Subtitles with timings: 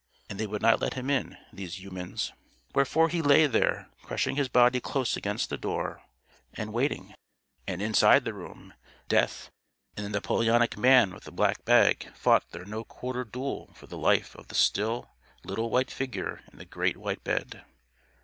[0.31, 2.33] And they would not let him in these humans.
[2.73, 6.01] Wherefore he lay there, crushing his body close against the door
[6.55, 7.13] and waiting.
[7.67, 8.73] And, inside the room,
[9.07, 9.51] Death
[9.95, 13.95] and the Napoleonic man with the black bag fought their "no quarter" duel for the
[13.95, 15.11] life of the still,
[15.43, 17.63] little white figure in the great white bed.